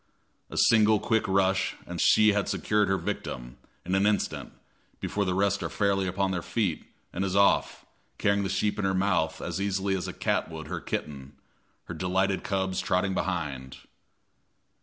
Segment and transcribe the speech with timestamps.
[0.49, 4.51] A single quick rush and she has secured her victim, in an instant,
[4.99, 7.85] before the rest are fairly upon their feet, and is off,
[8.17, 11.33] carrying the sheep in her mouth as easily as a cat would her kitten,
[11.83, 13.77] her delighted cubs trotting behind.